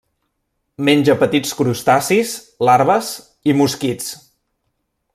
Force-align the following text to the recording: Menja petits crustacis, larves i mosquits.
Menja 0.87 1.15
petits 1.25 1.51
crustacis, 1.59 2.33
larves 2.71 3.13
i 3.53 3.59
mosquits. 3.61 4.13